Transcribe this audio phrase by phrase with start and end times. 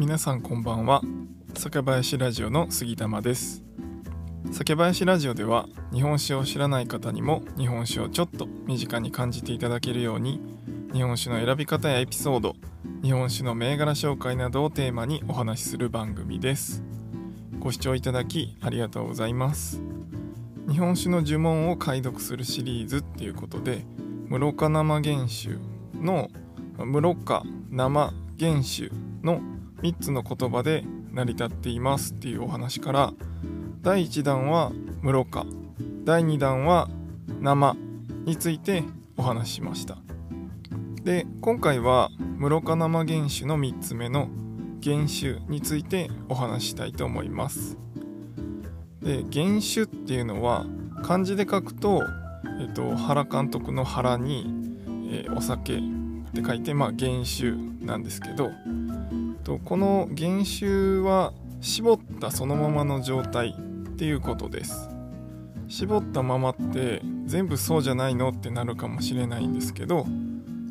[0.00, 1.02] 皆さんこんばんは。
[1.52, 3.62] 酒林ラジオの杉玉です。
[4.50, 10.40] 酒林ラジオでは日本酒を知らない方にも日本酒をちょっと身近に感じていただけるように
[10.94, 12.56] 日本酒の選び方やエピソード
[13.02, 16.82] 日本酒の銘柄紹介などをテーマにお話しする番組です。
[17.58, 19.82] ご視聴いただきありがとうございます。
[20.70, 23.84] 日本酒の呪文を解読するシリーズっていうことで
[24.30, 25.58] 室賀生原酒
[25.92, 26.30] の
[26.78, 28.90] 室賀生原酒
[29.22, 29.42] の
[29.82, 33.12] 3つの言葉で成り立っていますっていうお話から
[33.82, 34.72] 第1弾は
[35.02, 35.46] 室賀
[36.04, 36.88] 第2弾は
[37.40, 37.76] 生
[38.24, 38.84] について
[39.16, 39.98] お話ししました。
[41.02, 44.28] で今回は室賀生原酒の3つ目の
[44.82, 47.78] 原酒についてお話したいと思います。
[49.02, 50.66] で原酒っていうのは
[51.02, 52.02] 漢字で書くと、
[52.60, 54.46] えっと、原監督の原に、
[55.10, 55.80] えー、お酒っ
[56.34, 57.52] て書いて、まあ、原酒
[57.84, 58.50] なんですけど
[59.40, 64.88] とこの原酒は絞ったそのままの状態っていうことです。
[65.68, 70.04] 絞ったままって全部そうじゃないのってなるかもしれないんですけど、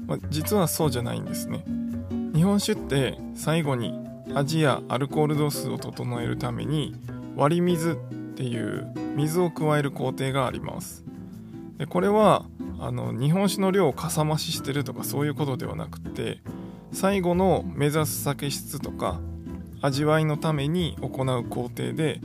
[0.06, 1.64] まあ、実はそうじゃないんですね。
[2.34, 3.94] 日本酒って最後に
[4.36, 6.95] 味やアルコール度数を整えるために
[7.36, 7.95] 割り水っ
[8.36, 11.04] ていう水を加える工程があります。
[11.78, 12.45] でこれは
[12.80, 16.42] あの日本酒の量をかさ増ししてるとかそういうことではなくて
[16.92, 19.20] 最後の目指す酒質とか
[19.82, 22.20] 味わいのために行う工程で、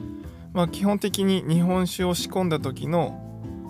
[0.52, 3.20] まあ、基本的に日本酒を仕込んだ時の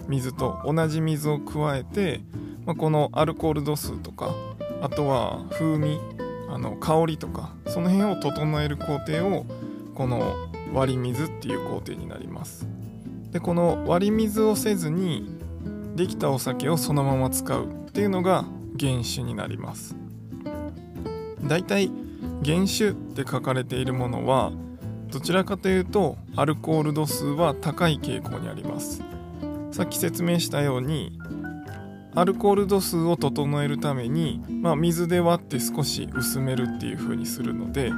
[0.09, 2.21] 水と同じ水を加えて、
[2.65, 4.35] まあ、このアルコール度数とか
[4.81, 6.01] あとは風味
[6.49, 9.47] あの香りとかその辺を整える工程を
[9.95, 12.67] この割り水っていう工程になります。
[13.31, 15.37] でこの割り水をせずに
[15.97, 18.45] できたお酒をそのまま使うっていうのが
[18.79, 19.97] 原酒になります。
[21.47, 21.91] だいたい
[22.45, 24.53] 原酒って書かれているものは
[25.09, 29.03] どちらかというとアルコール度数は高い傾向にあります。
[29.75, 31.19] さっき説明したように
[32.15, 37.91] アルコール度数を整えるために、まあ、水で割って少し薄めるっていう風にするので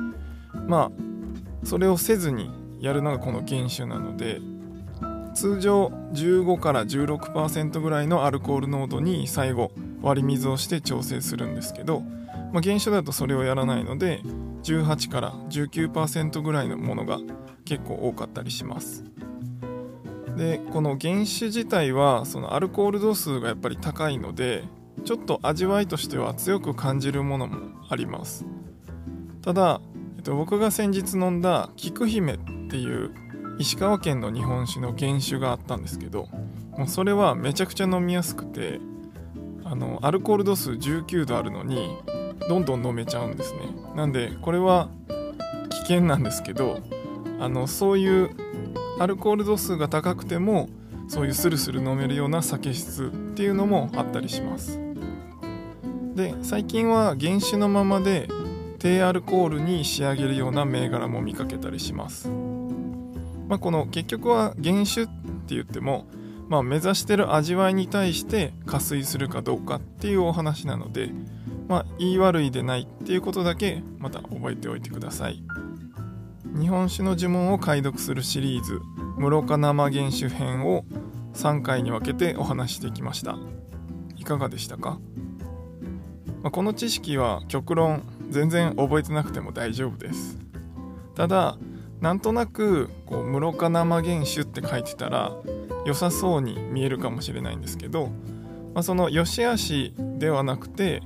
[0.67, 4.41] まあそれをせずにやるのがこの原酒なので
[5.35, 9.71] 通常15から16%ぐらいのアルコール濃度に最後
[10.01, 12.03] 割り水をして調整するんですけど
[12.53, 14.21] まあ、原酒だとそれをやらないので
[14.63, 17.19] 18から19%ぐらいのものが
[17.65, 19.05] 結構多かったりします。
[20.37, 24.65] でこの原酒自体はそのアルコール度数がやっぱり高いので
[25.05, 27.57] ちょっと味わいとしては強く感じるものも
[27.89, 28.45] あります。
[29.43, 29.81] ただ、
[30.17, 33.15] えっと、僕が先日飲んだ菊姫っていう
[33.59, 36.29] 石川県の日本酒の原酒があったんですけど
[36.77, 38.81] もうそれはめちゃくちゃ飲みやすくて
[39.65, 41.97] あのアルコール度数19度あるのに
[42.49, 43.61] どんどん飲めちゃうんですね。
[43.95, 44.89] なんでこれは
[45.71, 46.81] 危険なんですけど
[47.41, 48.31] あのそういう
[48.99, 50.69] アルコール度数が高くても
[51.09, 54.81] そういうスルスル飲めるような酒質っていうのもあったりします。
[56.15, 58.29] で最近は原酒のままで
[58.79, 62.31] 低アルコールに仕上げるような銘柄も見かけたりします。
[63.49, 66.07] まあ、この結局は原酒って言っても、
[66.49, 71.11] まあ、目指してる味わいに対して加水するかどうかっていうお話なので
[71.69, 75.43] まあ、言い悪いでないっていうことだけまた覚えておいてください。
[76.59, 78.81] 日本酒の呪文を解読するシリーズ
[79.19, 80.85] 「室賀生原酒編」を
[81.35, 83.37] 3回に分けてお話してきました。
[84.17, 84.99] いかがでしたか、
[86.43, 90.39] まあ、この知識は極論全然覚えてなくても大丈夫です。
[91.15, 91.59] ただ
[92.01, 95.33] なんとなくこう室賀生原酒って書いてたら
[95.85, 98.07] 良さそうに見えるかもしれないんですけど、
[98.75, 101.03] まあ、その良し悪しではなくて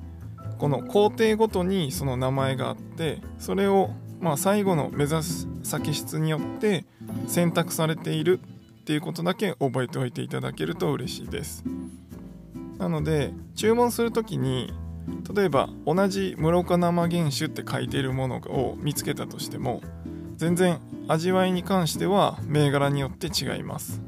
[0.61, 6.85] この工程ごとにその名前があってそれをまあ最後の目指す先質によって
[7.27, 8.41] 選択されている
[8.83, 11.65] っていうことだけ覚えておいていただけると嬉しいです。
[12.77, 14.71] なので注文する時に
[15.35, 19.81] 例えば同じ室賀生原酒って書いているものを見つけたとしても
[20.37, 20.79] 全然
[21.09, 24.03] 味わいに関しては銘柄によって違います。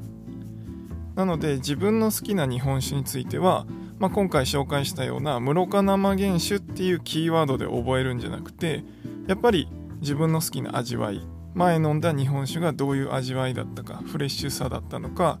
[1.15, 3.65] なので自分の好きな日本酒については
[4.03, 8.83] まあ、今回紹介したような室賀生原酒っていうキーワードで覚えるんじゃなくて
[9.27, 9.69] やっぱり
[10.01, 15.39] 自分の好きな味わい前飲んだ日本酒がどういう味わいだったかフレッシュさだったのか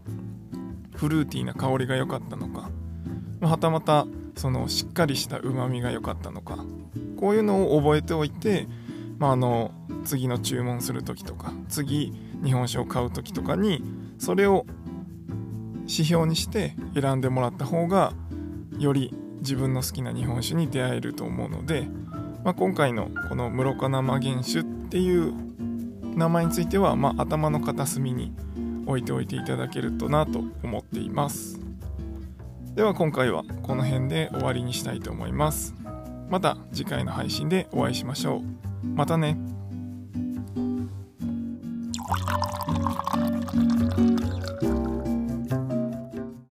[0.95, 2.69] フルーティーな香りが良かったのか
[3.41, 4.07] はたまた
[4.37, 6.63] そのしっかりしたうまみが良かったのか
[7.19, 8.69] こういうのを覚えておいて、
[9.19, 9.71] まあ、あの
[10.05, 13.83] 次の注文する時とか次日本酒を買う時とかに
[14.19, 14.65] それを
[15.79, 18.13] 指標にして選んでもらった方が
[18.79, 21.87] より自分の好きな日本酒に出会えると思うので、
[22.43, 25.33] まあ、今回のこの室賀生原酒っていう
[26.15, 28.33] 名前については、まあ、頭の片隅に
[28.85, 31.59] 置いておいていただけるとなと思っています。
[32.75, 35.75] では今回はこの辺で終わりにしたいと思います。
[36.29, 38.87] また次回の配信でお会いしましょう。
[38.87, 39.37] またね。